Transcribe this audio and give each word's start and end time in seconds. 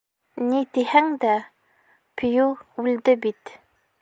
Ни 0.45 0.61
тиһәң 0.77 1.11
дә, 1.27 1.35
Пью 2.23 2.49
үлде 2.85 3.19
бит. 3.29 3.59